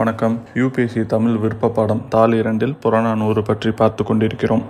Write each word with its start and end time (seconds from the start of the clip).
வணக்கம். 0.00 0.34
யூபிஎஸ்சி 0.60 1.02
தமிழ் 1.12 1.36
விருப்ப 1.42 1.68
பாடம் 1.76 2.00
தாள் 2.12 2.34
இரண்டில் 2.38 2.74
புறநானூறு 2.82 3.42
பற்றி 3.42 3.70
பார்த்து 3.78 4.02
கொண்டிருக்கிறோம். 4.04 4.64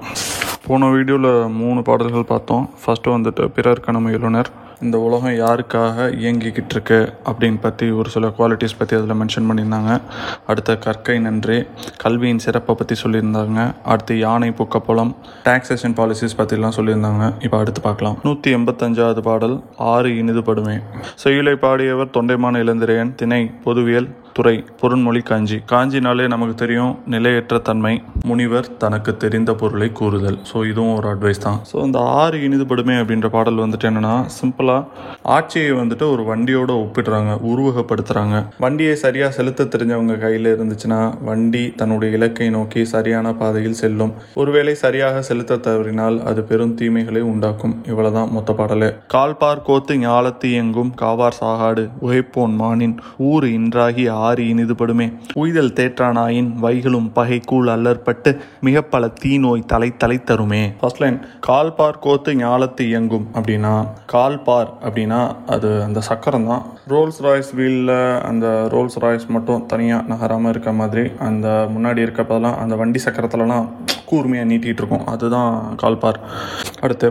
போன 0.66 0.90
வீடியோவில் 0.90 1.48
மூணு 1.60 1.80
பாடல்கள் 1.88 2.28
பார்த்தோம். 2.28 2.68
ஃபஸ்ட்டு 2.82 3.14
வந்துட்டு 3.14 3.46
பிறர் 3.56 3.82
கணம் 3.86 4.06
இந்த 4.84 4.96
உலகம் 5.04 5.36
யாருக்காக 5.42 6.06
இயங்கிக்கிட்டு 6.22 6.74
இருக்கு 6.74 6.98
அப்படின்னு 7.28 7.60
பற்றி 7.62 7.86
ஒரு 7.98 8.08
சில 8.14 8.28
குவாலிட்டிஸ் 8.38 8.76
பற்றி 8.80 8.96
அதில் 8.96 9.18
மென்ஷன் 9.20 9.48
பண்ணியிருந்தாங்க. 9.50 9.92
அடுத்த 10.50 10.76
கற்கை 10.86 11.16
நன்றி. 11.26 11.56
கல்வியின் 12.02 12.42
சிறப்பை 12.46 12.74
பற்றி 12.80 12.96
சொல்லியிருந்தாங்க. 13.04 13.60
அடுத்து 13.92 14.16
யானை 14.24 14.50
புக்கப்பலம் 14.58 15.12
டாக்ஸேஷன் 15.46 15.96
பாலிசிஸ் 16.00 16.38
பற்றிலாம் 16.40 16.76
சொல்லியிருந்தாங்க. 16.78 17.24
இப்போ 17.46 17.58
அடுத்து 17.62 17.82
பார்க்கலாம். 17.88 18.18
நூற்றி 18.26 18.54
எண்பத்தஞ்சாவது 18.58 19.24
பாடல் 19.30 19.56
ஆறு 19.94 20.10
இனிதுபடுமே. 20.20 20.76
செய்யுளை 21.24 21.56
பாடியவர் 21.64 22.14
தொண்டைமான 22.18 22.62
இளந்திரையன் 22.66 23.16
திணை 23.22 23.42
பொதுவியல் 23.66 24.10
துறை 24.36 24.56
பொருண்மொழி 24.80 25.20
காஞ்சி. 25.28 25.58
காஞ்சினாலே 25.70 26.24
நமக்கு 26.32 26.54
தெரியும் 26.62 26.94
நிலையற்ற 27.12 27.58
தன்மை. 27.68 27.92
முனிவர் 28.30 28.68
தனக்கு 28.82 29.12
தெரிந்த 29.22 29.50
பொருளை 29.60 29.88
கூறுதல். 30.00 30.38
ஸோ 30.50 30.56
இதுவும் 30.70 30.94
ஒரு 30.98 31.06
அட்வைஸ் 31.12 31.44
தான். 31.44 31.58
ஸோ 31.70 31.76
இந்த 31.86 31.98
ஆறு 32.22 32.38
இனிதுபடுமே 32.48 32.96
அப்படின்ற 33.02 33.28
பாடல் 33.36 33.62
வந்துட்டு 33.64 33.88
என்னன்னா 33.90 34.14
சிம்பிளாக 34.66 35.04
ஆட்சியை 35.36 35.70
வந்துட்டு 35.72 36.04
ஒரு 36.12 36.22
வண்டியோட 36.30 36.70
ஒப்பிடுறாங்க 36.82 37.32
உருவகப்படுத்துகிறாங்க 37.50 38.36
வண்டியை 38.64 38.94
சரியாக 39.04 39.32
செலுத்த 39.38 39.64
தெரிஞ்சவங்க 39.64 40.14
கையில் 40.18 40.48
இருந்துச்சுன்னா 40.54 41.00
வண்டி 41.28 41.64
தன்னுடைய 41.80 42.16
இலக்கை 42.16 42.48
நோக்கி 42.50 42.82
சரியான 42.94 43.32
பாதையில் 43.40 43.78
செல்லும். 43.82 44.12
ஒருவேளை 44.34 44.74
சரியாக 44.74 45.22
செலுத்த 45.22 45.60
தவறினால் 45.66 46.16
அது 46.30 46.42
பெரும் 46.50 46.74
தீமைகளை 46.74 47.22
உண்டாக்கும். 47.32 47.74
இவ்வளவுதான் 47.86 48.30
மொத்த 48.36 48.52
பாடலே. 48.52 48.90
கால்பார் 49.14 49.64
கோத்து 49.68 49.94
ஞாலத்து 50.04 50.50
எங்கும் 50.60 50.92
காவார் 51.02 51.38
சாகாடு 51.40 51.84
உகைப்போன் 52.06 52.54
மானின் 52.62 52.96
ஊர் 53.30 53.46
இன்றாகி 53.48 54.06
ஆறு 54.26 54.44
இனிதுபடுமே. 54.52 55.08
உய்தல் 55.34 55.74
தேற்றானாயின் 55.80 56.50
வைகளும் 56.64 57.10
பகைக்கூழ் 57.18 57.70
அல்லற்பட்டு 57.76 58.32
மிக 58.60 58.82
பல 58.94 59.10
தீநோய் 59.24 59.66
தலை 59.66 59.90
தலை 59.96 60.18
தருமே. 60.30 60.62
ஃபர்ஸ்ட் 60.80 61.02
லைன் 61.02 61.18
கால்பார் 61.48 62.02
கோத்து 62.06 62.32
ஞாலத்து 62.34 62.82
இயங்கும் 62.90 63.26
அப்படின்னா 63.34 63.74
கால்பார் 64.12 64.55
அப்படின்னா 64.84 65.20
அது 65.46 65.68
அந்த 65.82 66.00
சக்கரம் 66.00 66.46
தான் 66.46 66.62
ரோல்ஸ் 66.88 67.20
ராய்ஸ் 67.22 67.54
வீலில் 67.54 67.92
அந்த 68.22 68.46
ரோல்ஸ் 68.68 68.98
ராய்ஸ் 68.98 69.26
மட்டும் 69.28 69.66
தனியாக 69.66 70.08
நகராமல் 70.08 70.50
இருக்க 70.50 70.72
மாதிரி 70.72 71.04
அந்த 71.18 71.68
முன்னாடி 71.74 72.00
இருக்கப்பதெல்லாம் 72.00 72.58
அந்த 72.58 72.76
வண்டி 72.76 73.02
சக்கரத்துலலாம் 73.06 73.66
கூர்மையாக 74.10 74.48
நீட்டிகிட்டு 74.50 74.82
இருக்கும். 74.82 75.04
அதுதான் 75.12 75.52
கால்பார். 75.82 76.20
அடுத்து 76.84 77.08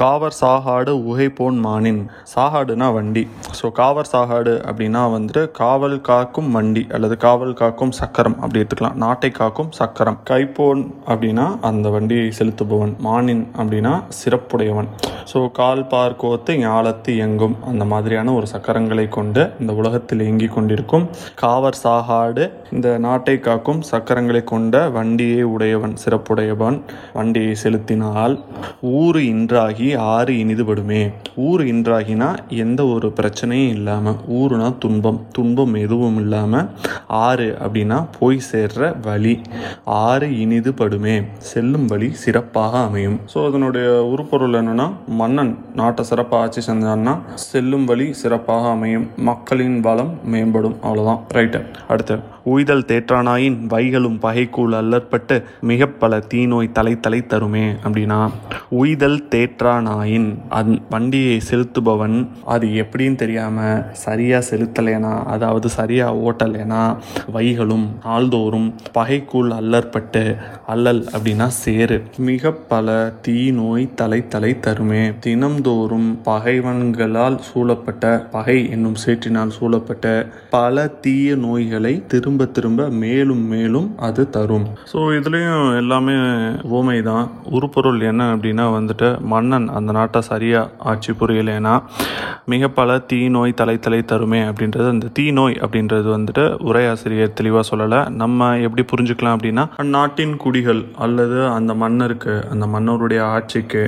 காவர் 0.00 0.36
சாகாடு 0.40 0.92
உகைப்போன் 1.10 1.58
மானின். 1.66 2.02
சாகாடுனா 2.34 2.88
வண்டி. 2.96 3.24
ஸோ 3.58 3.66
காவர் 3.80 4.10
சாகாடு 4.12 4.54
அப்படின்னா 4.68 5.02
வந்துட்டு 5.16 5.42
காவல் 5.62 5.96
காக்கும் 6.10 6.50
வண்டி 6.56 6.82
அல்லது 6.96 7.16
காவல் 7.26 7.54
காக்கும் 7.62 7.94
சக்கரம் 8.00 8.36
அப்படி 8.42 8.60
எடுத்துக்கலாம். 8.62 8.98
நாட்டை 9.04 9.30
காக்கும் 9.40 9.70
சக்கரம். 9.80 10.18
கைப்போன் 10.30 10.82
அப்படின்னா 11.10 11.46
அந்த 11.70 11.86
வண்டியை 11.96 12.28
செலுத்துபவன். 12.38 12.94
மானின் 13.08 13.44
அப்படின்னா 13.58 13.94
சிறப்புடையவன். 14.20 14.90
ஸோ 15.32 15.38
கால் 15.60 15.84
பார்க்கோத்து 15.94 16.52
ஞாலத்து 16.64 17.12
எங்கும். 17.26 17.56
அந்த 17.70 17.84
மாதிரியான 17.92 18.32
ஒரு 18.38 18.46
சக்கரங்களை 18.54 19.06
கொண்டு 19.18 19.42
இந்த 19.60 19.72
உலகத்தில் 19.80 20.24
இயங்கிக் 20.26 20.54
கொண்டிருக்கும் 20.56 21.06
காவர் 21.42 21.80
சாகாடு 21.84 22.44
இந்த 22.74 22.88
நாட்டை 23.06 23.36
காக்கும் 23.48 23.80
சக்கரங்களை 23.92 24.42
கொண்ட 24.52 24.74
வண்டியை 24.98 25.42
உடையவன். 25.54 25.96
சிறப்பு. 26.04 26.23
சிறப்புடையவன். 26.24 26.76
வண்டியை 27.16 27.54
செலுத்தினால் 27.62 28.34
ஊறு 29.00 29.20
இன்றாகி 29.32 29.88
ஆறு 30.14 30.32
இனிதுபடுமே. 30.42 31.02
ஊர் 31.46 31.62
இன்றாகினா 31.72 32.28
எந்த 32.64 32.80
ஒரு 32.94 33.08
பிரச்சனையும் 33.18 33.72
இல்லாமல் 33.76 34.20
ஊறுனா 34.38 34.68
துன்பம் 34.84 35.20
துன்பம் 35.36 35.74
எதுவும் 35.84 36.18
இல்லாமல் 36.22 36.68
ஆறு 37.26 37.48
அப்படின்னா 37.64 37.98
போய் 38.18 38.40
சேர்ற 38.50 38.90
வழி 39.08 39.34
ஆறு 40.04 40.28
இனிதுபடுமே. 40.44 41.16
செல்லும் 41.52 41.86
வழி 41.92 42.10
சிறப்பாக 42.24 42.82
அமையும். 42.88 43.18
ஸோ 43.34 43.40
அதனுடைய 43.48 43.88
உருப்பொருள் 44.12 44.58
என்னன்னா 44.60 44.88
மன்னன் 45.22 45.52
நாட்டை 45.80 46.04
சிறப்பாக 46.10 46.44
ஆட்சி 46.44 46.62
செஞ்சான்னா 46.70 47.14
செல்லும் 47.48 47.88
வழி 47.92 48.08
சிறப்பாக 48.22 48.70
அமையும். 48.76 49.08
மக்களின் 49.30 49.78
வளம் 49.88 50.14
மேம்படும். 50.34 50.78
அவ்வளோதான் 50.86 51.22
ரைட்டு 51.38 51.60
அடுத்து 51.92 52.16
உய்தல் 52.44 52.84
தேற்றானாயின் 52.84 53.58
வைகளும் 53.68 54.18
பகைக்கூழ் 54.20 54.74
அல்லற்பட்டு 54.74 55.42
மிக 55.60 55.86
பல 55.86 56.18
தீநோய் 56.28 56.72
தலை 56.72 57.00
தலை 57.00 57.24
தருமே 57.28 57.66
அப்படின்னா 57.84 58.18
உய்தல் 58.68 59.28
தேற்றானாயின் 59.30 60.28
அந் 60.48 60.78
வண்டியை 60.90 61.40
செலுத்துபவன் 61.50 62.16
அது 62.44 62.66
எப்படின்னு 62.66 63.14
தெரியாமல் 63.14 63.92
சரியாக 63.92 64.44
செலுத்தலைனா 64.50 65.24
அதாவது 65.24 65.68
சரியாக 65.68 66.20
ஓட்டலைனா 66.24 66.82
வைகளும் 67.32 67.86
நாள்தோறும் 68.04 68.74
பகைக்குள் 68.92 69.50
அல்லற்பட்டு 69.50 70.36
அல்லல் 70.66 71.04
அப்படின்னா 71.12 71.46
சேரு 71.46 71.98
மிக 72.16 72.52
பல 72.52 73.12
தீநோய் 73.28 73.94
தலை 73.94 74.28
தலை 74.28 74.56
தருமே. 74.60 75.02
தினம்தோறும் 75.24 76.18
பகைவன்களால் 76.24 77.38
சூழப்பட்ட 77.38 78.26
பகை 78.30 78.70
என்னும் 78.70 78.96
சேற்றினால் 79.06 79.48
சூழப்பட்ட 79.48 80.06
பல 80.50 80.86
தீய 80.86 81.36
நோய்களை 81.36 82.02
திரும்ப 82.06 82.33
திரும்ப 82.34 82.52
திரும்ப 82.56 82.84
மேலும் 83.02 83.42
மேலும் 83.50 83.86
அது 84.06 84.22
தரும். 84.34 84.64
ஸோ 84.92 84.98
இதுலேயும் 85.16 85.66
எல்லாமே 85.80 86.14
ஓமை 86.76 86.96
தான் 87.08 87.26
உருப்பொருள் 87.56 88.00
என்ன 88.10 88.22
அப்படின்னா 88.34 88.64
வந்துட்டு 88.76 89.08
மன்னன் 89.32 89.66
அந்த 89.76 89.90
நாட்டை 89.96 90.20
சரியாக 90.28 90.70
ஆட்சி 90.90 91.12
புரியலைன்னா 91.20 91.74
மிக 92.52 92.68
பல 92.78 92.96
தீநோய் 93.10 93.56
தலை 93.60 93.76
தலை 93.84 94.00
தருமே 94.12 94.40
அப்படின்றது 94.48 94.88
அந்த 94.94 95.10
தீ 95.18 95.26
நோய் 95.38 95.54
அப்படின்றது 95.64 96.08
வந்துட்டு 96.16 96.44
உரையாசிரியர் 96.68 97.36
தெளிவாக 97.40 97.64
சொல்லலை. 97.70 98.00
நம்ம 98.22 98.48
எப்படி 98.66 98.84
புரிஞ்சுக்கலாம் 98.92 99.36
அப்படின்னா 99.38 99.64
அந்நாட்டின் 99.84 100.34
குடிகள் 100.44 100.82
அல்லது 101.06 101.38
அந்த 101.58 101.74
மன்னருக்கு 101.84 102.34
அந்த 102.54 102.66
மன்னருடைய 102.74 103.22
ஆட்சிக்கு 103.36 103.84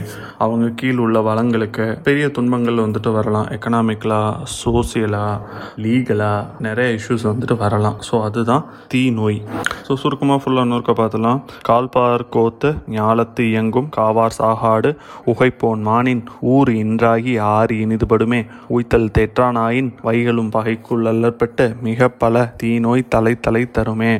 அவங்க 0.46 0.68
கீழ் 0.82 1.02
உள்ள 1.06 1.16
வளங்களுக்கு 1.30 1.88
பெரிய 2.08 2.28
துன்பங்கள் 2.38 2.84
வந்துட்டு 2.86 3.12
வரலாம். 3.18 3.50
எக்கனாமிக்கலாக 3.58 4.46
சோசியலாக 4.60 5.42
லீகலாக 5.86 6.48
நிறைய 6.68 6.88
இஷ்யூஸ் 7.00 7.28
வந்துட்டு 7.32 7.58
வரலாம். 7.64 7.98
ஸோ 8.10 8.14
அது 8.28 8.35
அதுதான் 8.36 8.64
தீ 8.92 9.02
நோய். 9.18 9.38
ஸோ 9.86 9.92
சுருக்கமாக 10.02 10.38
ஃபுல்லாக 10.42 10.68
நூறுக்க 10.70 10.92
பார்த்தலாம் 11.00 11.40
கால்பார் 11.68 12.24
கோத்து 12.34 12.70
ஞாலத்து 12.96 13.42
இயங்கும் 13.50 13.88
காவார் 13.96 14.36
சாகாடு 14.38 14.90
உகைப்போன் 15.32 15.82
மானின் 15.88 16.22
ஊர் 16.54 16.70
இன்றாகி 16.82 17.34
ஆறு 17.54 17.76
இனிதுபடுமே. 17.84 18.40
உய்த்தல் 18.76 19.12
தேற்றானாயின் 19.18 19.90
வைகளும் 20.08 20.50
பகைக்குள் 20.56 21.06
அல்லற்பட்டு 21.12 21.66
மிக 21.88 22.08
பல 22.22 22.44
தீநோய் 22.62 23.10
தலை 23.14 23.34
தலை 23.46 23.62
தருமே. 23.78 24.12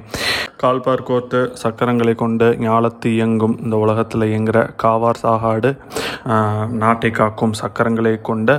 கால்பார் 0.59 1.03
கோர்த்து 1.07 1.41
சக்கரங்களை 1.63 2.15
கொண்டு 2.15 2.47
ஞாலத்து 2.61 3.07
இயங்கும் 3.07 3.57
இந்த 3.63 3.77
உலகத்தில் 3.77 4.23
இயங்குகிற 4.23 4.61
காவார் 4.83 5.21
சாகாடு 5.23 5.71
நாட்டை 6.73 7.11
காக்கும் 7.11 7.53
சக்கரங்களை 7.53 8.13
கொண்ட 8.21 8.51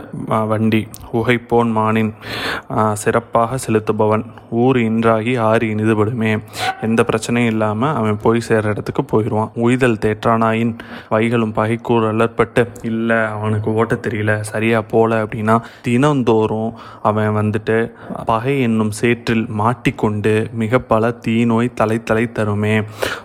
வண்டி 0.47 0.81
உகைப்போன் 1.13 1.71
மானின் 1.71 2.11
சிறப்பாக 2.93 3.57
செலுத்துபவன் 3.65 4.25
ஊர் 4.49 4.77
இன்றாகி 4.77 5.33
ஆறு 5.37 5.65
இனிதுபடுமே. 5.67 6.31
எந்த 6.81 7.01
பிரச்சனையும் 7.03 7.51
இல்லாமல் 7.51 7.95
அவன் 7.95 8.21
போய் 8.21 8.45
சேர்ற 8.47 8.67
இடத்துக்கு 8.67 9.03
போயிடுவான் 9.03 9.51
உய்தல் 9.55 9.99
தேற்றானாயின் 10.05 10.73
வைகளும் 11.09 11.55
பகைக்கூர் 11.55 12.07
அலற்பட்டு 12.07 12.63
இல்லை 12.81 13.19
அவனுக்கு 13.27 13.73
ஓட்ட 13.73 13.95
தெரியல 13.95 14.39
சரியாக 14.41 14.83
போல 14.83 15.25
அப்படின்னா 15.25 15.57
தினந்தோறும் 15.81 16.71
அவன் 17.01 17.33
வந்துட்டு 17.35 17.79
பகை 18.25 18.55
என்னும் 18.61 18.93
சேற்றில் 19.01 19.45
மாட்டிக்கொண்டு 19.57 20.35
மிக 20.53 20.79
பல 20.79 21.13
தீநோய் 21.27 21.73
தலை 21.73 21.85
தலை 21.95 22.23
தருமே. 22.39 22.73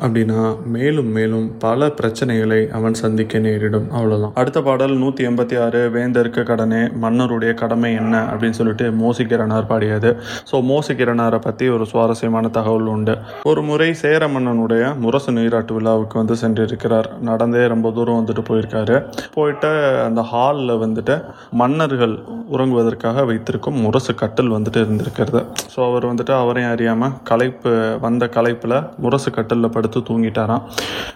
அப்படின்னா 0.04 0.40
மேலும் 0.76 1.10
மேலும் 1.16 1.46
பல 1.58 1.86
பிரச்சனைகளை 2.00 2.60
அவன் 2.78 2.94
சந்திக்க 2.94 3.38
நேரிடும். 3.38 3.86
அவ்வளோதான் 3.98 4.34
அடுத்த 4.34 4.62
பாடல் 4.62 4.94
நூற்றி 5.02 5.22
எண்பத்தி 5.26 5.56
ஆறு 5.64 5.80
வேந்தருக்கு 5.96 6.42
கடனே 6.42 6.80
மன்னருடைய 7.04 7.54
கடமை 7.54 7.90
என்ன? 7.94 8.14
அப்படின்னு 8.32 8.58
சொல்லிட்டு 8.60 8.86
மோசிக்கிறனார் 9.02 9.68
பாடியது. 9.70 10.10
ஸோ 10.50 10.58
மோசிக்கிறனாரை 10.70 11.38
பற்றி 11.38 11.68
ஒரு 11.68 11.86
சுவாரஸ்யமான 11.86 12.48
தகவல் 12.48 12.90
உண்டு. 12.94 13.16
ஒரு 13.50 13.62
முறை 13.62 13.88
சேர 14.02 14.28
மன்னனுடைய 14.28 14.84
முரசு 15.04 15.32
நீராட்டு 15.32 15.74
விழாவுக்கு 15.74 16.18
வந்து 16.18 16.36
சென்றிருக்கிறார். 16.42 17.08
நடந்தே 17.30 17.66
ரொம்ப 17.66 17.90
தூரம் 17.90 18.18
வந்துட்டு 18.20 18.42
போயிருக்காரு. 18.50 18.96
போயிட்டு 19.34 19.70
அந்த 20.08 20.20
ஹாலில் 20.32 20.74
வந்துட்டு 20.84 21.16
மன்னர்கள் 21.62 22.14
உறங்குவதற்காக 22.54 23.24
வைத்திருக்கும் 23.30 23.78
முரசு 23.84 24.14
கட்டில் 24.14 24.54
வந்துட்டு 24.56 24.80
இருந்திருக்கிறது. 24.84 25.40
ஸோ 25.74 25.80
அவர் 25.90 26.08
வந்துட்டு 26.10 26.34
அவரையும் 26.40 26.72
அறியாமல் 26.72 27.14
களைப்பு 27.30 27.72
வந்த 28.00 28.24
கலை 28.36 28.51
வாய்ப்பில் 28.52 28.76
முரசு 29.02 29.28
கட்டலில் 29.36 29.72
படுத்து 29.74 29.98
தூங்கிட்டாராம். 30.08 30.62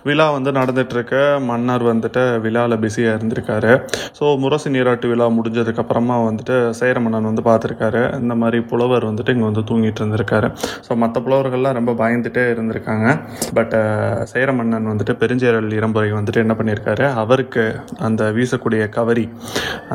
விழா 0.09 0.27
வந்து 0.37 0.51
நடந்துகிட்ருக்க 0.59 1.15
மன்னர் 1.49 1.85
வந்துட்டு 1.91 2.23
விழாவில் 2.45 2.77
பிஸியாக 2.85 3.17
இருந்திருக்காரு. 3.17 3.73
ஸோ 4.19 4.25
முரசு 4.43 4.69
நீராட்டு 4.75 5.07
விழா 5.13 5.27
முடிஞ்சதுக்கப்புறமா 5.39 6.17
வந்துட்டு 6.27 6.57
சேர 6.81 7.01
மன்னன் 7.05 7.29
வந்து 7.31 7.45
பார்த்துருக்காரு 7.49 8.03
இந்த 8.21 8.35
மாதிரி 8.43 8.59
புலவர் 8.71 9.07
வந்துட்டு 9.11 9.35
இங்கே 9.37 9.47
வந்து 9.51 9.65
தூங்கிட்டு 9.71 10.03
இருந்திருக்காரு. 10.03 10.49
ஸோ 10.87 10.95
மற்ற 11.03 11.23
புலவர்கள்லாம் 11.27 11.77
ரொம்ப 11.81 11.95
பயந்துட்டே 12.03 12.45
இருந்திருக்காங்க. 12.55 13.07
பட் 13.59 13.77
சேர 14.33 14.49
மன்னன் 14.59 14.91
வந்துட்டு 14.93 15.17
பெருஞ்சேரல் 15.23 15.77
இளம்புரை 15.79 16.11
வந்துட்டு 16.19 16.43
என்ன 16.45 16.57
பண்ணியிருக்காரு 16.61 17.07
அவருக்கு 17.25 17.65
அந்த 18.09 18.25
வீசக்கூடிய 18.39 18.83
கவரி 18.99 19.27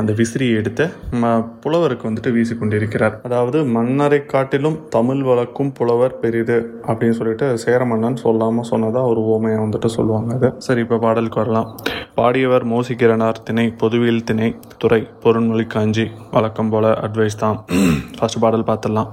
அந்த 0.02 0.12
விசிறியை 0.22 0.56
எடுத்து 0.62 0.88
ம 1.24 1.34
புலவருக்கு 1.66 2.10
வந்துட்டு 2.10 2.36
வீசி 2.38 2.54
கொண்டிருக்கிறார் 2.62 3.18
அதாவது 3.30 3.58
மன்னரை 3.78 4.22
காட்டிலும் 4.34 4.80
தமிழ் 4.98 5.24
வழக்கும் 5.30 5.74
புலவர் 5.80 6.20
பெரிது 6.22 6.58
அப்படின்னு 6.90 7.18
சொல்லி 7.18 7.31
சொல்லிட்டு 7.32 7.64
சேர 7.64 7.82
மன்னன் 7.86 8.22
சொல்லாமல் 8.24 8.68
சொன்னதா 8.72 9.02
ஒரு 9.12 9.22
ஓமையை 9.34 9.58
வந்துட்டு 9.64 9.90
சொல்லுவாங்க 9.96 10.32
அது. 10.38 10.48
சரி 10.66 10.82
இப்போ 10.86 10.98
பாடலுக்கு 10.98 11.40
வரலாம் 11.42 11.68
பாடியவர் 12.16 12.66
மோசிக்கிறனார் 12.72 13.38
திணை 13.44 13.66
பொதுவியல் 13.82 14.26
திணை 14.30 14.48
துறை 14.78 15.00
பொருண்மொழி 15.24 15.66
காஞ்சி 15.68 16.06
வழக்கம் 16.34 16.72
போல 16.74 16.86
அட்வைஸ் 17.06 17.38
தான். 17.38 17.58
ஃபர்ஸ்ட் 18.18 18.40
பாடல் 18.40 18.66
பார்த்துடலாம் 18.70 19.10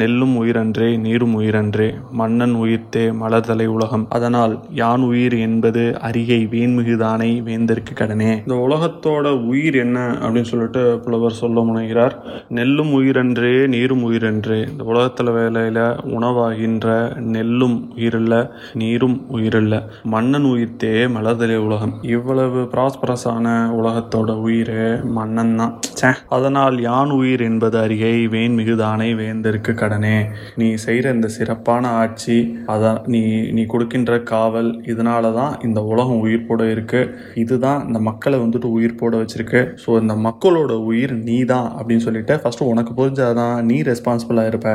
நெல்லும் 0.00 0.34
உயிரன்றே 0.42 0.88
நீரும் 1.04 1.34
உயிரன்றே 1.40 1.88
மன்னன் 2.20 2.54
உயிர்த்தே 2.62 3.04
மலர்தலை 3.22 3.66
உலகம். 3.76 4.06
அதனால் 4.08 4.54
யான் 4.80 5.04
உயிர் 5.10 5.36
என்பது 5.46 5.82
அரியை 6.08 6.40
வேண்மிகுதானை 6.54 7.30
வேந்தற்கு 7.48 7.94
கடனே. 7.94 8.30
இந்த 8.46 8.58
உலகத்தோட 8.66 9.26
உயிர் 9.52 9.78
என்ன 9.84 9.98
அப்படின்னு 10.22 10.52
சொல்லிட்டு 10.52 10.84
புலவர் 11.04 11.40
சொல்ல 11.42 11.64
முனைகிறார். 11.70 12.16
நெல்லும் 12.58 12.92
உயிரன்றே 13.00 13.54
நீரும் 13.76 14.06
உயிரன்றே 14.10 14.60
இந்த 14.72 14.84
உலகத்தில் 14.84 15.34
வேலையில் 15.38 15.82
உணவாகின்ற 16.16 16.88
நெல் 17.34 17.49
நெல்லும் 17.50 17.76
உயிரில்ல 17.94 18.34
நீரும் 18.80 19.14
உயிரில்ல. 19.36 19.74
மன்னன் 20.12 20.46
உயிர்த்தே 20.50 20.90
மலர்தலை 21.14 21.56
உலகம். 21.66 21.94
இவ்வளவு 22.14 22.60
ப்ராஸ்பரஸான 22.74 23.46
உலகத்தோட 23.78 24.30
உயிர் 24.46 24.76
மன்னன் 25.16 25.54
தான். 25.60 25.72
ச்சே 25.98 26.10
அதனால் 26.36 26.76
யான் 26.88 27.12
உயிர் 27.18 27.42
என்பது 27.48 27.76
அருகே 27.84 28.12
வேன் 28.34 28.54
மிகுதானை 28.58 29.08
வேந்தருக்கு 29.20 29.72
கடனே. 29.82 30.16
நீ 30.62 30.68
செய்கிற 30.84 31.12
இந்த 31.16 31.28
சிறப்பான 31.36 31.84
ஆட்சி 32.02 32.38
அதான் 32.74 33.00
நீ 33.14 33.22
நீ 33.56 33.64
கொடுக்கின்ற 33.72 34.12
காவல் 34.32 34.70
இதனால 34.92 35.32
தான் 35.38 35.54
இந்த 35.68 35.82
உலகம் 35.92 36.22
உயிர்ப்போட 36.26 36.62
இருக்கு. 36.74 37.02
இதுதான் 37.44 37.82
இந்த 37.88 38.00
மக்களை 38.08 38.38
வந்துட்டு 38.44 38.70
உயிர்ப்போட 38.78 39.14
வச்சிருக்கு. 39.22 39.62
ஸோ 39.84 39.90
இந்த 40.02 40.16
மக்களோட 40.28 40.72
உயிர் 40.90 41.14
நீ 41.28 41.38
தான் 41.54 41.68
அப்படின்னு 41.78 42.06
சொல்லிட்டு 42.08 42.36
ஃபஸ்ட்டு 42.44 42.70
உனக்கு 42.74 42.94
புரிஞ்சாதான் 43.00 43.56
நீ 43.70 43.78
ரெஸ்பான்சிபிளாக 43.90 44.52
இருப்ப. 44.52 44.68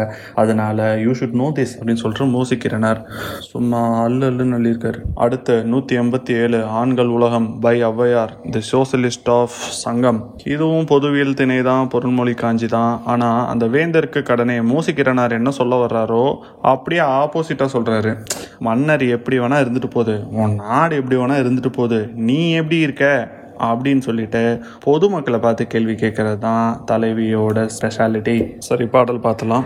அதனால 0.44 0.90
யூ 1.06 1.14
ஷுட் 1.22 1.40
நோ 1.44 1.50
திஸ் 1.60 1.76
அப்படின்னு 1.78 2.04
சொல்லிட்டு 2.04 2.32
மோசிக்கிறனர் 2.66 3.00
சும்மா 3.52 3.82
அல்லு 4.06 4.26
அல்லுன்னு 4.30 4.56
சொல்லியிருக்காரு. 4.58 5.00
அடுத்த 5.24 5.58
நூற்றி 5.72 5.94
எண்பத்தி 6.02 6.32
ஏழு 6.44 6.60
ஆண்கள் 6.80 7.12
உலகம் 7.18 7.48
by 7.64 7.76
Avvaiyar 7.90 8.34
the 8.54 8.62
socialist 8.72 9.30
of 9.38 9.58
Sangam. 9.84 10.20
இதுவும் 10.54 10.90
பொதுவியல் 10.94 11.38
திணை 11.42 11.60
தான் 11.70 11.90
பொருள்மொழி 11.94 12.34
காஞ்சி 12.42 12.70
தான். 12.78 12.94
ஆனால் 13.14 13.42
அந்த 13.52 13.66
வேந்தருக்கு 13.76 14.22
கடனை 14.32 14.58
மோசிக்கிறனார் 14.74 15.38
என்ன 15.40 15.52
சொல்ல 15.60 15.82
வர்றாரோ 15.84 16.26
அப்படியே 16.74 17.04
ஆப்போசிட்டாக 17.22 17.70
சொல்கிறாரு 17.78 18.14
மன்னர் 18.68 19.06
எப்படி 19.16 19.36
வேணால் 19.40 19.64
இருந்துட்டு 19.66 19.92
போகுது. 19.98 20.18
உன் 20.42 20.56
நாடு 20.66 20.94
எப்படி 21.02 21.18
வேணால் 21.22 21.42
இருந்துட்டு 21.46 21.74
போகுது. 21.80 22.02
நீ 22.28 22.40
எப்படி 22.62 22.80
இருக்க? 22.88 23.06
அப்படின்னு 23.60 24.00
சொல்லிட்டு 24.00 24.62
பொதுமக்களை 24.84 25.40
பார்த்து 25.40 25.68
கேள்வி 25.68 25.94
கேட்கறது 25.94 26.38
தான் 26.38 26.84
தலைவியோட 26.92 27.70
ஸ்பெஷாலிட்டி 27.82 28.56
சரி 28.58 28.86
பாடல் 28.86 29.20
பார்த்தலாம். 29.20 29.64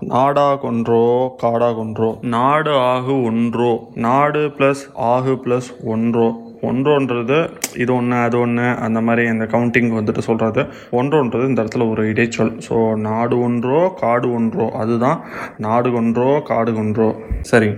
நாடா 0.00 0.54
கொன்றோ 0.54 1.28
காடா 1.42 1.68
கொன்றோ. 1.74 2.20
நாடு 2.20 2.70
ஆகு 2.70 3.24
ஒன்றோ. 3.24 3.88
நாடு 3.94 4.38
ப்ளஸ் 4.58 4.84
ஆகு 4.94 5.40
ப்ளஸ் 5.44 5.84
ஒன்றோ. 5.84 6.43
ஒன்றோன்றது 6.70 7.38
இது 7.82 7.90
ஒன்று 7.98 8.16
அது 8.26 8.36
ஒன்று 8.44 8.66
அந்த 8.86 8.98
மாதிரி 9.06 9.22
அந்த 9.32 9.46
கவுண்டிங் 9.54 9.90
வந்துட்டு 9.98 10.22
சொல்கிறது 10.28 10.62
ஒன்றோன்றது 10.98 11.48
இந்த 11.50 11.62
இடத்துல 11.62 11.86
ஒரு 11.92 12.02
இடைச்சொல். 12.12 12.52
ஸோ 12.66 12.76
நாடு 13.08 13.36
ஒன்றோ 13.46 13.80
காடு 14.02 14.28
ஒன்றோ 14.38 14.66
அதுதான் 14.82 15.20
நாடு 15.66 15.90
கொன்றோ 15.96 16.28
காடு 16.50 16.72
கொன்றோ. 16.78 17.08
சரி 17.50 17.70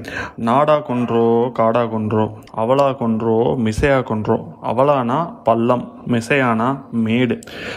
நாடா 0.48 0.76
கொன்றோ 0.88 1.26
காடா 1.58 1.82
கொன்றோ 1.94 2.24
அவளா 2.62 2.88
கொன்றோ 3.02 3.38
மிசையா 3.66 3.98
கொன்றோ 4.10 4.36
அவளானா 4.70 5.18
பள்ளம் 5.48 5.84
மிசையானா 6.14 6.68
மேடு. 7.06 7.36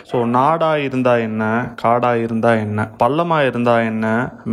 ஸோ 0.10 0.18
நாடா 0.38 0.72
இருந்தா 0.88 1.14
என்ன 1.28 1.44
காடா 1.84 2.12
இருந்தா 2.26 2.52
என்ன 2.66 2.88
பள்ளமா 3.04 3.40
இருந்தா 3.50 3.76
என்ன 3.92 4.06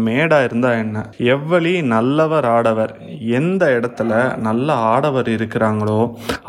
மேடா 0.07 0.39
இருந்தா 0.49 0.71
என்ன 0.83 1.05
எவ்வளி 1.35 1.73
நல்லவர் 1.95 2.49
ஆடவர் 2.57 2.93
எந்த 3.39 3.65
இடத்துல 3.79 4.13
நல்ல 4.47 4.69
ஆடவர் 4.93 5.29
இருக்கிறாங்களோ 5.37 5.99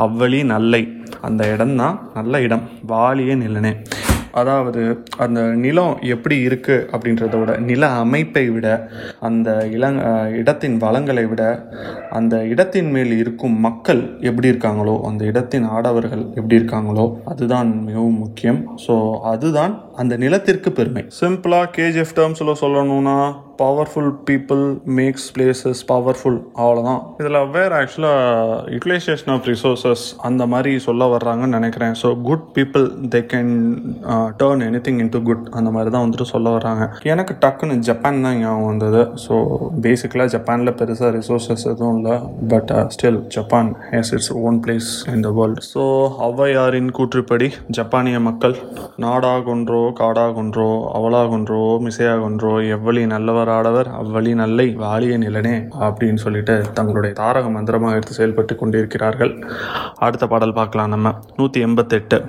அவ்வளி 0.06 0.42
நல்லை. 0.54 0.84
அந்த 1.28 1.44
இடம்தான் 1.54 1.96
நல்ல 2.14 2.42
இடம். 2.48 2.66
வாலிய 2.94 3.36
நிலனே. 3.44 3.74
அதாவது 4.40 4.82
அந்த 5.24 5.40
நிலம் 5.62 5.94
எப்படி 6.14 6.36
இருக்குது 6.48 6.84
அப்படின்றத 6.94 7.36
விட 7.42 7.52
நில 7.70 7.84
அமைப்பை 8.02 8.44
விட 8.56 8.68
அந்த 9.28 9.50
இளங் 9.76 9.98
இடத்தின் 10.42 10.76
வளங்களை 10.84 11.24
விட 11.32 11.44
அந்த 12.18 12.36
இடத்தின் 12.52 12.92
மேல் 12.96 13.14
இருக்கும் 13.22 13.56
மக்கள் 13.68 14.02
எப்படி 14.30 14.52
இருக்காங்களோ 14.54 14.96
அந்த 15.10 15.26
இடத்தின் 15.32 15.66
ஆடவர்கள் 15.78 16.24
எப்படி 16.40 16.58
இருக்காங்களோ 16.60 17.06
அதுதான் 17.32 17.72
மிகவும் 17.88 18.22
முக்கியம். 18.26 18.62
ஸோ 18.86 18.96
அதுதான் 19.34 19.76
அந்த 19.96 20.18
நிலத்திற்கு 20.26 20.72
பெருமை. 20.72 21.06
சிம்பிளாக 21.22 21.74
கேஜிஎஃப் 21.78 22.16
டேர்ம்ஸில் 22.20 22.60
சொல்லணும்னா 22.64 23.18
powerful 23.62 24.12
people 24.30 24.64
makes 25.00 25.28
places 25.36 25.82
powerful 25.92 26.40
அவ்வளோதான் 26.62 27.02
இதில் 27.22 27.40
வேறு 27.56 27.74
ஆக்சுவலாக 27.80 28.72
யூட்டிலைசேஷன் 28.76 29.32
ஆஃப் 29.36 29.48
ரிசோர்ஸஸ் 29.52 30.06
அந்த 30.30 30.46
மாதிரி 30.54 30.72
சொல்ல 30.88 31.06
வர்றாங்கன்னு 31.14 31.58
நினைக்கிறேன். 31.58 31.96
So 32.02 32.10
good 32.28 32.46
people 32.58 32.86
they 33.16 33.22
can 33.34 33.54
turn 34.42 34.64
anything 34.88 35.00
into 35.04 35.22
good 35.30 35.46
அந்த 35.60 35.70
மாதிரி 35.76 35.92
தான் 35.96 36.06
வந்துட்டு 36.06 36.28
சொல்ல 36.34 36.48
வர்றாங்க. 36.58 36.88
எனக்கு 37.14 37.36
டக்குன்னு 37.46 37.78
ஜப்பான் 37.90 38.24
தான் 38.28 38.40
ஞாபகம் 38.44 38.70
வந்தது. 38.72 39.04
ஸோ 39.26 39.34
பேசிக்கலாக 39.86 40.34
ஜப்பானில் 40.36 40.76
பெருசாக 40.82 41.12
ரிசோர்ஸஸ் 41.20 41.68
எதுவும் 41.74 41.98
இல்லை. 42.00 42.16
But 42.54 42.74
still 42.96 43.20
Japan 43.38 43.72
has 43.94 44.14
its 44.18 44.32
own 44.46 44.60
place 44.66 44.92
in 45.14 45.24
the 45.28 45.32
world 45.40 45.66
so 45.74 45.84
ஔவையாரின் 46.30 46.92
கூற்றுப்படி 46.98 47.50
ஜப்பானிய 47.78 48.18
மக்கள் 48.28 48.56
நாடாகொன்றோ 49.04 49.82
காடாகொன்றோ 50.02 50.70
அவளாகொன்றோ 50.98 51.62
மிசையாகொன்றோ 51.86 52.54
எவ்வளி 52.76 53.04
நல்லவர் 53.16 53.47
ஆடவர் 53.56 53.90
அவ்வழி 54.00 54.32
நல்லை 54.42 54.68
வாலிய 54.84 55.16
நிலனே 55.24 55.56
அப்படின்னு 55.88 56.22
சொல்லிட்டு 56.26 56.56
தங்களுடைய 56.78 57.14
தாரக 57.22 57.50
மந்திரமாக 57.56 57.98
எடுத்து 57.98 58.18
செயல்பட்டு 58.20 58.56
கொண்டிருக்கிறார்கள். 58.62 59.34
அடுத்த 60.06 60.26
பாடல் 60.34 60.58
பார்க்கலாம் 60.60 60.94
நம்ம. 60.96 61.14
நூற்றி 61.40 61.62
எண்பத்தெட்டு 61.68 62.20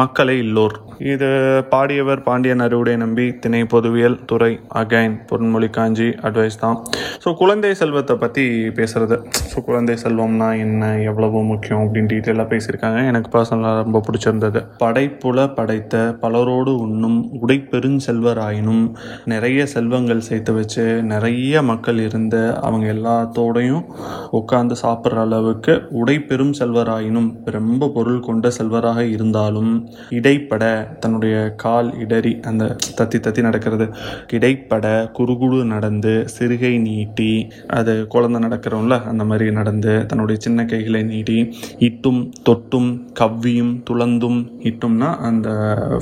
மக்களை 0.00 0.36
இல்லோர் 0.44 0.76
இது 1.12 1.28
பாடியவர் 1.72 2.22
பாண்டியன் 2.28 2.64
அறுவடை 2.64 2.94
நம்பி 3.02 3.26
திணை 3.42 3.62
பொதுவியல் 3.74 4.16
துறை 4.30 4.52
அகைன் 4.80 5.16
பொன்மொழி 5.30 5.68
காஞ்சி 5.76 6.08
அட்வைஸ் 6.28 6.60
தான். 6.64 6.78
ஸோ 7.24 7.28
குழந்தை 7.42 7.72
செல்வத்தை 7.80 8.14
பற்றி 8.22 8.44
பேசுகிறது 8.78 9.16
ஸோ 9.50 9.58
குழந்தை 9.68 9.94
செல்வம்னா 10.04 10.48
என்ன 10.64 10.90
எவ்வளவு 11.10 11.42
முக்கியம் 11.52 11.82
அப்படின்னு 11.84 12.10
டீட்டெயிலாக 12.12 12.48
பேசியிருக்காங்க. 12.52 13.00
எனக்கு 13.10 13.30
பர்சனலாக 13.36 13.82
ரொம்ப 13.84 14.02
பிடிச்சிருந்தது. 14.06 14.62
படைப்புல 14.82 15.46
படைத்த 15.58 15.94
பலரோடு 16.22 16.72
உண்ணும் 16.84 17.18
உடை 17.42 17.58
பெருஞ்செல்வராயினும் 17.72 18.84
நிறைய 19.32 19.60
செல்வங்கள் 19.74 20.26
சேர்த்து 20.28 20.52
வச்சு 20.58 20.67
நிறைய 20.76 21.62
மக்கள் 21.62 21.98
இருந்த 21.98 22.36
அவங்க 22.60 22.86
எல்லாத்தோடையும் 22.92 23.84
உட்காந்து 24.32 24.74
சாப்பிட்ற 24.82 25.18
அளவுக்கு 25.18 25.82
உடை 25.90 26.16
பெரும் 26.20 26.52
செல்வராயினும் 26.58 27.30
ரொம்ப 27.44 27.88
பொருள் 27.88 28.20
கொண்ட 28.20 28.48
செல்வராக 28.48 28.98
இருந்தாலும் 29.08 29.72
இடைப்பட 30.10 30.62
தன்னுடைய 30.98 31.36
கால் 31.56 31.88
இடறி 31.98 32.32
அந்த 32.40 32.76
தத்தி 32.96 33.18
தத்தி 33.20 33.40
நடக்கிறது. 33.40 33.86
இடைப்பட 34.32 34.86
குறுகுடு 35.18 35.64
நடந்து 35.64 36.24
சிறுகை 36.38 36.72
நீட்டி 36.80 37.30
அது 37.66 38.06
குழந்தை 38.06 38.40
நடக்கிறோம்ல 38.40 38.96
அந்த 39.04 39.24
மாதிரி 39.24 39.46
நடந்து 39.50 40.06
தன்னுடைய 40.06 40.40
சின்ன 40.40 40.64
கைகளை 40.64 41.02
நீட்டி 41.02 41.38
இட்டும் 41.78 42.20
தொட்டும் 42.50 42.90
கவ்வியும் 43.20 43.74
துளந்தும் 43.90 44.40
இட்டும்னா 44.62 45.16
அந்த 45.18 45.48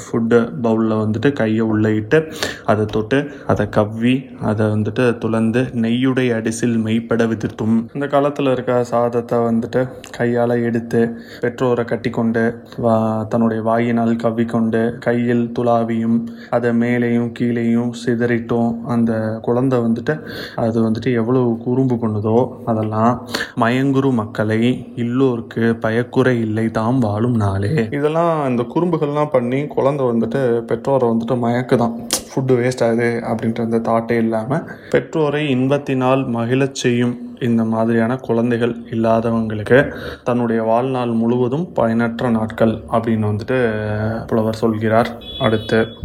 ஃபுட்டு 0.05 0.39
பவுலில் 0.63 1.01
வந்துட்டு 1.03 1.33
கையை 1.33 1.61
உள்ளே 1.61 1.95
இட்டு 1.95 2.19
அதை 2.65 2.85
தொட்டு 2.87 3.19
அதை 3.47 3.69
கவ்வி 3.69 4.15
அதை 4.41 4.56
அதை 4.57 4.67
வந்துட்டு 4.67 5.05
துளந்து 5.19 5.61
நெய்யுடைய 5.85 6.29
அடிசில் 6.37 6.77
மெய்ப்பட 6.85 7.23
விதிர்த்தும். 7.31 7.75
இந்த 7.95 8.07
காலத்தில் 8.13 8.51
இருக்க 8.53 8.73
சாதத்தை 8.91 9.39
வந்துட்டு 9.47 9.81
கையால் 10.17 10.55
எடுத்து 10.69 11.01
பெற்றோரை 11.43 11.85
கட்டி 11.85 12.11
கொண்டு 12.11 12.43
வா 12.85 12.95
தன்னுடைய 13.33 13.61
வாயினால் 13.63 14.13
கவ்விக்கொண்டு 14.23 14.81
கையில் 15.07 15.45
துளாவியும் 15.59 16.17
அதை 16.57 16.71
மேலேயும் 16.83 17.29
கீழேயும் 17.39 17.91
சிதறிட்டும் 18.03 18.71
அந்த 18.95 19.13
குழந்தை 19.43 19.79
வந்துட்டு 19.79 20.15
அது 20.65 20.79
வந்துட்டு 20.87 21.13
எவ்வளவு 21.21 21.51
குறும்பு 21.67 21.99
பண்ணுதோ 22.05 22.39
அதெல்லாம் 22.65 23.13
மயங்குரு 23.63 24.13
மக்களை 24.21 24.61
இல்லோருக்கு 25.05 25.65
பயக்குறை 25.85 26.35
இல்லை 26.47 26.67
தாம் 26.71 26.99
வாழும் 26.99 27.37
நாளே. 27.45 27.75
இதெல்லாம் 27.99 28.33
இந்த 28.51 28.65
குறும்புகள்லாம் 28.75 29.35
பண்ணி 29.37 29.61
குழந்தை 29.77 30.07
வந்துட்டு 30.07 30.43
பெற்றோரை 30.71 31.07
வந்துட்டு 31.13 31.37
மயக்குதான். 31.45 31.97
ஃபுட்டு 32.37 32.55
வேஸ்ட் 32.57 32.85
ஆகுது 32.85 33.21
அப்படின்ற 33.29 33.61
அந்த 33.61 33.79
தாட்டே 33.91 34.17
இல்லாமல் 34.17 34.65
பெற்றோரை 34.91 35.49
இன்பத்தினால் 35.49 36.27
மகிழச் 36.27 36.75
செய்யும் 36.75 37.15
இந்த 37.41 37.65
மாதிரியான 37.65 38.17
குழந்தைகள் 38.17 38.75
இல்லாதவங்களுக்கு 38.91 39.93
தன்னுடைய 40.25 40.63
வாழ்நாள் 40.63 41.11
முழுவதும் 41.11 41.73
பயனற்ற 41.73 42.31
நாட்கள் 42.31 42.75
அப்படின்னு 42.93 43.31
வந்துட்டு 43.31 43.59
புலவர் 44.27 44.55
சொல்கிறார். 44.55 45.11
அடுத்து 45.39 45.97